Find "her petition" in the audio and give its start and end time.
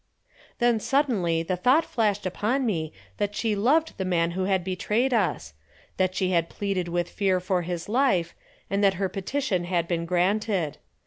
8.95-9.65